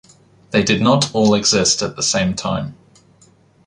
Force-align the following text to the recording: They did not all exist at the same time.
They 0.49 0.63
did 0.63 0.81
not 0.81 1.13
all 1.13 1.35
exist 1.35 1.83
at 1.83 1.95
the 1.95 2.01
same 2.01 2.33
time. 2.33 2.75